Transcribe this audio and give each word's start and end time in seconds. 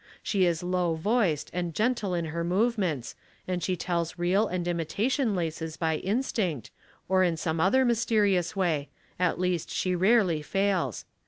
She 0.23 0.47
is 0.47 0.63
low 0.63 0.95
voiced, 0.95 1.51
and 1.53 1.75
gentle 1.75 2.15
in 2.15 2.25
her 2.33 2.43
movements, 2.43 3.13
and 3.47 3.61
she 3.61 3.75
tells 3.75 4.17
real 4.17 4.47
and 4.47 4.67
imitation 4.67 5.35
laces 5.35 5.77
by 5.77 5.97
instinct, 5.97 6.71
or 7.07 7.21
in 7.23 7.37
some 7.37 7.59
other 7.59 7.85
mysterious 7.85 8.55
way; 8.55 8.89
at 9.19 9.39
least 9.39 9.69
she 9.69 9.93
rarely 9.93 10.41
fails. 10.41 11.05